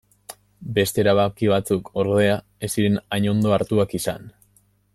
[0.77, 4.27] Beste erabaki batzuk, ordea, ez ziren hain ondo hartuak izan.